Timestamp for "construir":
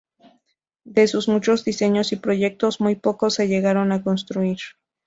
4.01-4.57